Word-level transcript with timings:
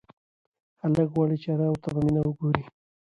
هلک 0.81 1.07
غواړي 1.13 1.35
چې 1.41 1.47
انا 1.53 1.67
ورته 1.69 1.89
په 1.93 1.99
مینه 2.05 2.21
وگوري. 2.23 2.63